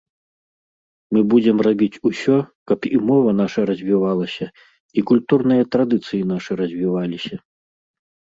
[1.15, 2.37] Мы будзем рабіць усё,
[2.71, 4.45] каб і мова наша развівалася,
[5.01, 7.35] і культурныя традыцыі нашы развіваліся.